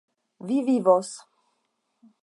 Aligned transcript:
Vi 0.51 0.57
vivos. 0.69 1.09